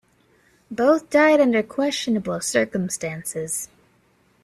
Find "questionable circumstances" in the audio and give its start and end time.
1.61-3.69